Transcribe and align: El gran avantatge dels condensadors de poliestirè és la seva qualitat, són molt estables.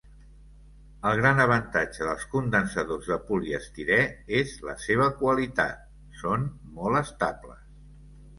El 1.09 1.17
gran 1.17 1.41
avantatge 1.43 2.07
dels 2.07 2.23
condensadors 2.31 3.09
de 3.11 3.17
poliestirè 3.27 3.99
és 4.41 4.55
la 4.69 4.75
seva 4.87 5.11
qualitat, 5.21 5.85
són 6.23 6.49
molt 6.81 7.03
estables. 7.05 7.63